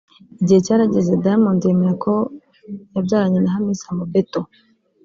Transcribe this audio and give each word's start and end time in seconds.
Igihe 0.41 0.59
cyarageze 0.65 1.11
Diamond 1.23 1.61
yemera 1.67 1.93
ko 2.03 2.13
yabyaranye 2.93 3.39
na 3.41 3.53
Hamisa 3.55 3.87
Mobeto 3.97 4.41